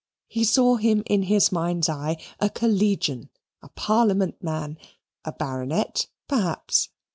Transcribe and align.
He 0.27 0.43
saw 0.43 0.77
him 0.77 1.03
in 1.05 1.21
his 1.21 1.51
mind's 1.51 1.87
eye, 1.87 2.17
a 2.39 2.49
collegian, 2.49 3.29
a 3.61 3.69
Parliament 3.69 4.41
man, 4.41 4.79
a 5.23 5.31
Baronet, 5.31 6.07
perhaps. 6.27 6.89